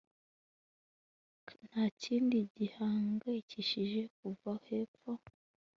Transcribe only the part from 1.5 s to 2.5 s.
ntakindi